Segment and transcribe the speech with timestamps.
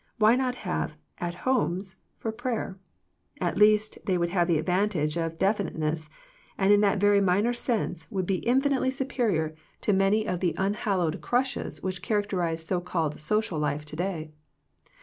[0.17, 0.97] Why not have''
[1.29, 2.79] At Homes" for prayer?
[3.39, 6.09] At least, they would have the advantage of definiteness,
[6.57, 9.79] and in that very minor sense would be infinitely THE PEAOTICE OF PEAYEE 117 superior
[9.81, 14.31] to many of the unhallowed crushes which characterize so called social life to day.